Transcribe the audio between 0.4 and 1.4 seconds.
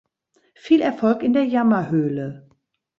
Viel Erfolg in